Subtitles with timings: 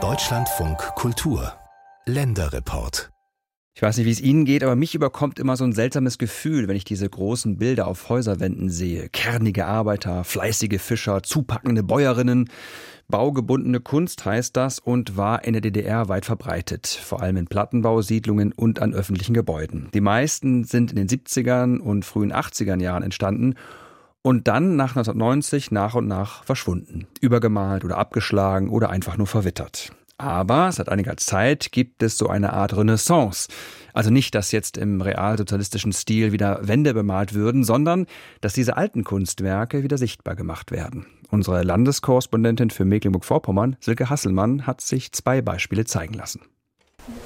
[0.00, 1.52] Deutschlandfunk Kultur
[2.06, 3.10] Länderreport
[3.74, 6.66] ich weiß nicht, wie es Ihnen geht, aber mich überkommt immer so ein seltsames Gefühl,
[6.66, 9.08] wenn ich diese großen Bilder auf Häuserwänden sehe.
[9.08, 12.50] Kernige Arbeiter, fleißige Fischer, zupackende Bäuerinnen.
[13.06, 18.50] Baugebundene Kunst heißt das und war in der DDR weit verbreitet, vor allem in Plattenbausiedlungen
[18.52, 19.90] und an öffentlichen Gebäuden.
[19.94, 23.54] Die meisten sind in den 70ern und frühen 80ern Jahren entstanden
[24.28, 29.90] und dann nach 1990 nach und nach verschwunden, übergemalt oder abgeschlagen oder einfach nur verwittert.
[30.18, 33.48] Aber seit einiger Zeit gibt es so eine Art Renaissance.
[33.94, 38.04] Also nicht, dass jetzt im realsozialistischen Stil wieder Wände bemalt würden, sondern
[38.42, 41.06] dass diese alten Kunstwerke wieder sichtbar gemacht werden.
[41.30, 46.42] Unsere Landeskorrespondentin für Mecklenburg-Vorpommern, Silke Hasselmann, hat sich zwei Beispiele zeigen lassen.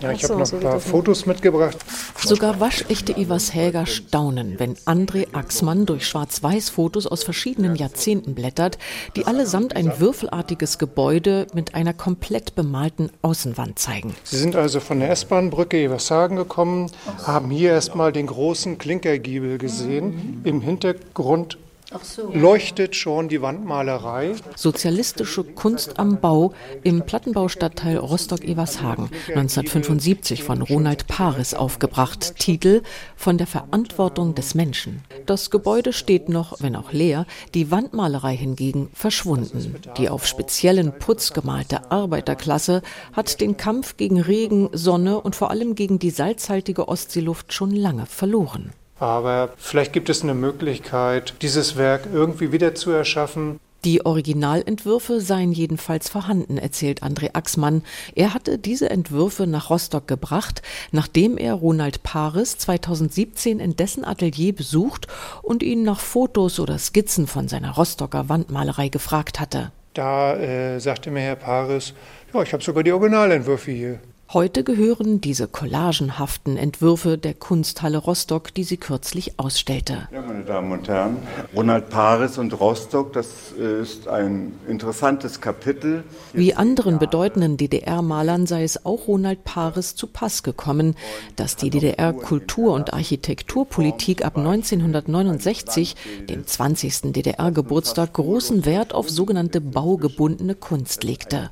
[0.00, 1.76] Ja, ich so, habe noch ein paar Fotos mitgebracht.
[2.16, 8.78] Sogar waschechte Ivers Häger staunen, wenn André Axmann durch Schwarz-Weiß-Fotos aus verschiedenen Jahrzehnten blättert,
[9.16, 14.14] die allesamt ein würfelartiges Gebäude mit einer komplett bemalten Außenwand zeigen.
[14.24, 16.90] Sie sind also von der S-Bahn-Brücke Evershagen gekommen,
[17.24, 20.40] haben hier erstmal den großen Klinkergiebel gesehen.
[20.44, 21.58] Im Hintergrund
[22.02, 22.30] so.
[22.32, 24.34] leuchtet schon die Wandmalerei.
[24.56, 32.36] Sozialistische Kunst am Bau im Plattenbaustadtteil Rostock-Evershagen, 1975 von Ronald Paris aufgebracht.
[32.38, 32.82] Titel
[33.16, 35.02] Von der Verantwortung des Menschen.
[35.26, 39.76] Das Gebäude steht noch, wenn auch leer, die Wandmalerei hingegen verschwunden.
[39.96, 45.74] Die auf speziellen Putz gemalte Arbeiterklasse hat den Kampf gegen Regen, Sonne und vor allem
[45.74, 48.72] gegen die salzhaltige Ostseeluft schon lange verloren.
[48.98, 53.60] Aber vielleicht gibt es eine Möglichkeit, dieses Werk irgendwie wieder zu erschaffen.
[53.84, 57.82] Die Originalentwürfe seien jedenfalls vorhanden, erzählt André Axmann.
[58.16, 64.52] Er hatte diese Entwürfe nach Rostock gebracht, nachdem er Ronald Paris 2017 in dessen Atelier
[64.52, 65.06] besucht
[65.42, 69.70] und ihn nach Fotos oder Skizzen von seiner Rostocker Wandmalerei gefragt hatte.
[69.94, 71.94] Da äh, sagte mir Herr Paris,
[72.34, 74.00] ja, ich habe sogar die Originalentwürfe hier.
[74.34, 80.06] Heute gehören diese collagenhaften Entwürfe der Kunsthalle Rostock, die sie kürzlich ausstellte.
[80.12, 81.16] Ja, meine Damen und Herren,
[81.56, 86.04] Ronald Paris und Rostock, das ist ein interessantes Kapitel.
[86.34, 90.94] Wie anderen bedeutenden DDR-Malern sei es auch Ronald Paris zu Pass gekommen,
[91.36, 95.96] dass die DDR-Kultur- und Architekturpolitik ab 1969,
[96.28, 97.12] dem 20.
[97.14, 101.48] DDR-Geburtstag, großen Wert auf sogenannte baugebundene Kunst legte.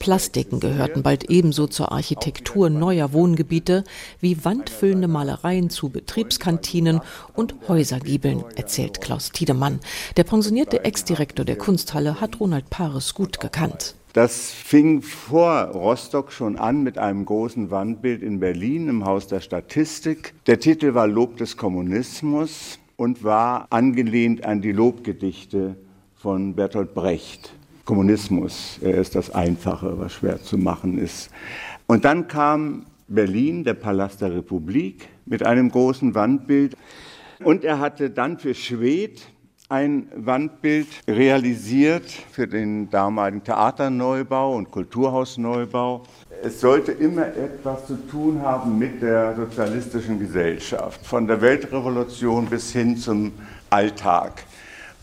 [0.00, 3.84] Plastiken gehörten bald ebenso zur Architektur Architektur neuer Wohngebiete
[4.20, 7.02] wie wandfüllende Malereien zu Betriebskantinen
[7.34, 9.80] und Häusergiebeln, erzählt Klaus Tiedemann.
[10.16, 13.94] Der pensionierte Ex-Direktor der Kunsthalle hat Ronald Pares gut gekannt.
[14.14, 19.40] Das fing vor Rostock schon an mit einem großen Wandbild in Berlin im Haus der
[19.40, 20.32] Statistik.
[20.46, 25.76] Der Titel war Lob des Kommunismus und war angelehnt an die Lobgedichte
[26.14, 27.52] von Bertolt Brecht.
[27.86, 31.30] Kommunismus er ist das Einfache, was schwer zu machen ist.
[31.86, 36.76] Und dann kam Berlin, der Palast der Republik, mit einem großen Wandbild.
[37.44, 39.22] Und er hatte dann für Schwedt
[39.68, 46.02] ein Wandbild realisiert für den damaligen Theaterneubau und Kulturhausneubau.
[46.42, 52.72] Es sollte immer etwas zu tun haben mit der sozialistischen Gesellschaft, von der Weltrevolution bis
[52.72, 53.32] hin zum
[53.70, 54.44] Alltag.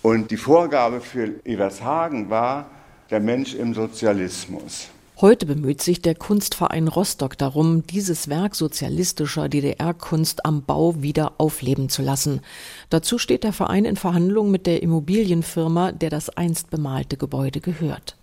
[0.03, 2.69] Und die Vorgabe für Evershagen war
[3.09, 4.89] der Mensch im Sozialismus.
[5.21, 11.87] Heute bemüht sich der Kunstverein Rostock darum, dieses Werk sozialistischer DDR-Kunst am Bau wieder aufleben
[11.87, 12.41] zu lassen.
[12.89, 18.17] Dazu steht der Verein in Verhandlungen mit der Immobilienfirma, der das einst bemalte Gebäude gehört.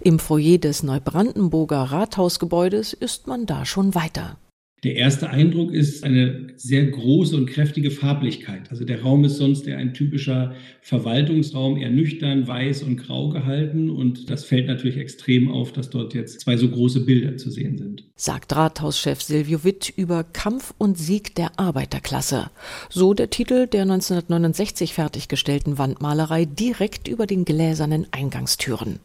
[0.00, 4.38] Im Foyer des Neubrandenburger Rathausgebäudes ist man da schon weiter.
[4.84, 8.70] Der erste Eindruck ist eine sehr große und kräftige Farblichkeit.
[8.70, 13.90] Also der Raum ist sonst eher ein typischer Verwaltungsraum, eher nüchtern, weiß und grau gehalten.
[13.90, 17.76] Und das fällt natürlich extrem auf, dass dort jetzt zwei so große Bilder zu sehen
[17.76, 18.04] sind.
[18.14, 22.48] Sagt Rathauschef Silvio Witt über Kampf und Sieg der Arbeiterklasse.
[22.88, 29.00] So der Titel der 1969 fertiggestellten Wandmalerei direkt über den gläsernen Eingangstüren.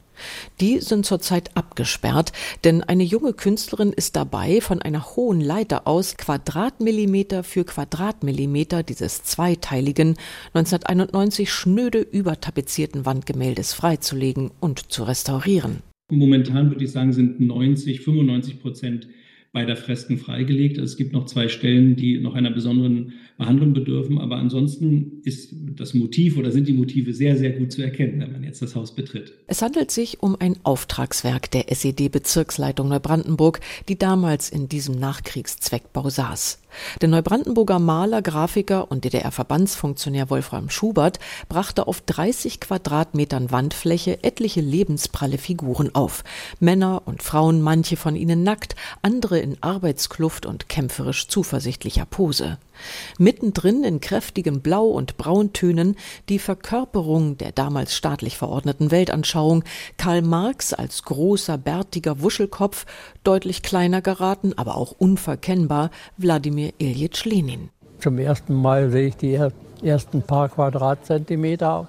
[0.59, 2.31] Die sind zurzeit abgesperrt,
[2.63, 9.24] denn eine junge Künstlerin ist dabei, von einer hohen Leiter aus Quadratmillimeter für Quadratmillimeter dieses
[9.24, 10.15] zweiteiligen,
[10.54, 15.81] 1991 schnöde übertapezierten Wandgemäldes freizulegen und zu restaurieren.
[16.12, 19.07] Momentan würde ich sagen, sind 90, 95 Prozent
[19.54, 20.77] beider Fresken freigelegt.
[20.80, 23.13] Es gibt noch zwei Stellen, die noch einer besonderen
[23.44, 24.19] Behandlung bedürfen.
[24.19, 28.31] Aber ansonsten ist das Motiv oder sind die Motive sehr, sehr gut zu erkennen, wenn
[28.31, 29.34] man jetzt das Haus betritt.
[29.48, 33.60] Es handelt sich um ein Auftragswerk der SED-Bezirksleitung Neubrandenburg,
[33.90, 36.60] die damals in diesem Nachkriegszweckbau saß.
[37.01, 41.19] Der Neubrandenburger Maler, Grafiker und DDR-Verbandsfunktionär Wolfram Schubert
[41.50, 46.24] brachte auf 30 Quadratmetern Wandfläche etliche lebenspralle Figuren auf.
[46.60, 52.57] Männer und Frauen, manche von ihnen nackt, andere in Arbeitskluft und kämpferisch zuversichtlicher Pose.
[53.33, 55.95] Mittendrin in kräftigem Blau und Brauntönen
[56.30, 59.63] die Verkörperung der damals staatlich verordneten Weltanschauung,
[59.97, 62.85] Karl Marx als großer, bärtiger Wuschelkopf,
[63.24, 67.69] deutlich kleiner geraten, aber auch unverkennbar Wladimir Iljitsch Lenin.
[67.97, 69.39] Zum ersten Mal sehe ich die
[69.81, 71.88] ersten paar Quadratzentimeter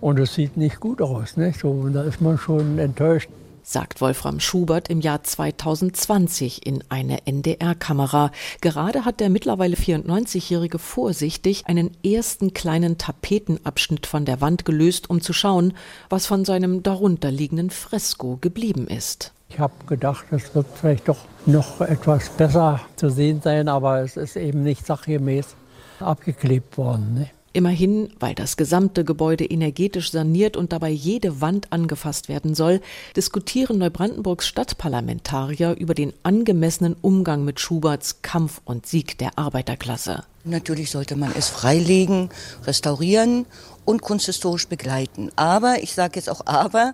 [0.00, 1.36] und es sieht nicht gut aus.
[1.36, 1.58] Nicht?
[1.58, 3.30] So, da ist man schon enttäuscht
[3.68, 8.30] sagt Wolfram Schubert im Jahr 2020 in eine NDR-Kamera.
[8.62, 15.20] Gerade hat der mittlerweile 94-Jährige vorsichtig einen ersten kleinen Tapetenabschnitt von der Wand gelöst, um
[15.20, 15.74] zu schauen,
[16.08, 19.32] was von seinem darunterliegenden Fresko geblieben ist.
[19.50, 24.16] Ich habe gedacht, es wird vielleicht doch noch etwas besser zu sehen sein, aber es
[24.16, 25.56] ist eben nicht sachgemäß
[26.00, 27.14] abgeklebt worden.
[27.14, 27.30] Ne?
[27.58, 32.80] Immerhin, weil das gesamte Gebäude energetisch saniert und dabei jede Wand angefasst werden soll,
[33.16, 40.22] diskutieren Neubrandenburgs Stadtparlamentarier über den angemessenen Umgang mit Schuberts Kampf und Sieg der Arbeiterklasse.
[40.44, 42.28] Natürlich sollte man es freilegen,
[42.64, 43.44] restaurieren
[43.88, 45.30] und kunsthistorisch begleiten.
[45.36, 46.92] Aber, ich sage jetzt auch aber,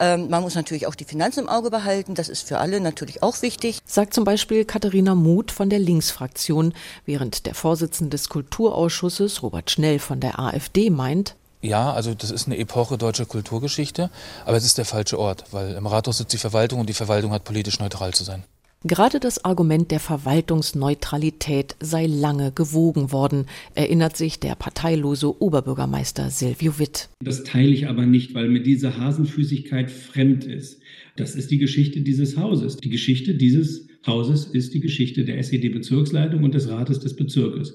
[0.00, 2.16] ähm, man muss natürlich auch die Finanzen im Auge behalten.
[2.16, 3.78] Das ist für alle natürlich auch wichtig.
[3.84, 6.74] Sagt zum Beispiel Katharina Muth von der Linksfraktion,
[7.06, 12.48] während der Vorsitzende des Kulturausschusses, Robert Schnell von der AfD, meint, ja, also das ist
[12.48, 14.10] eine Epoche deutscher Kulturgeschichte,
[14.44, 17.30] aber es ist der falsche Ort, weil im Rathaus sitzt die Verwaltung und die Verwaltung
[17.30, 18.42] hat politisch neutral zu sein.
[18.84, 23.46] Gerade das Argument der Verwaltungsneutralität sei lange gewogen worden,
[23.76, 27.08] erinnert sich der parteilose Oberbürgermeister Silvio Witt.
[27.22, 30.80] Das teile ich aber nicht, weil mir diese Hasenfüßigkeit fremd ist.
[31.16, 32.76] Das ist die Geschichte dieses Hauses.
[32.78, 37.74] Die Geschichte dieses Hauses ist die Geschichte der SED-Bezirksleitung und des Rates des Bezirkes.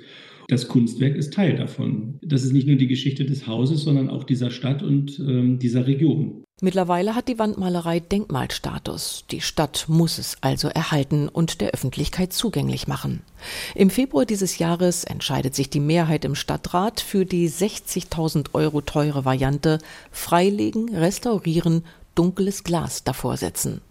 [0.49, 2.19] Das Kunstwerk ist Teil davon.
[2.21, 5.87] Das ist nicht nur die Geschichte des Hauses, sondern auch dieser Stadt und äh, dieser
[5.87, 6.43] Region.
[6.61, 9.25] Mittlerweile hat die Wandmalerei Denkmalstatus.
[9.29, 13.21] Die Stadt muss es also erhalten und der Öffentlichkeit zugänglich machen.
[13.75, 19.23] Im Februar dieses Jahres entscheidet sich die Mehrheit im Stadtrat für die 60.000 Euro teure
[19.23, 19.79] Variante
[20.11, 21.83] Freilegen, Restaurieren,
[22.15, 23.81] dunkles Glas davor setzen.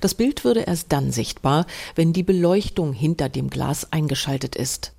[0.00, 4.94] Das Bild würde erst dann sichtbar, wenn die Beleuchtung hinter dem Glas eingeschaltet ist.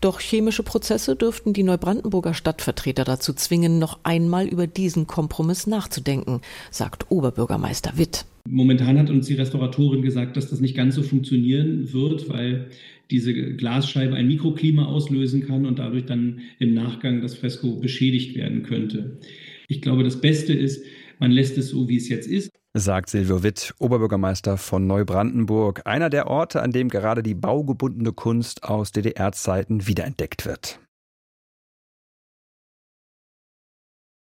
[0.00, 6.40] Doch chemische Prozesse dürften die Neubrandenburger Stadtvertreter dazu zwingen, noch einmal über diesen Kompromiss nachzudenken,
[6.70, 8.26] sagt Oberbürgermeister Witt.
[8.46, 12.68] Momentan hat uns die Restauratorin gesagt, dass das nicht ganz so funktionieren wird, weil
[13.10, 18.62] diese Glasscheibe ein Mikroklima auslösen kann und dadurch dann im Nachgang das Fresko beschädigt werden
[18.62, 19.18] könnte.
[19.68, 20.84] Ich glaube, das Beste ist,
[21.18, 26.10] man lässt es so, wie es jetzt ist sagt Silvio Witt, Oberbürgermeister von Neubrandenburg, einer
[26.10, 30.80] der Orte, an dem gerade die baugebundene Kunst aus DDR-Zeiten wiederentdeckt wird.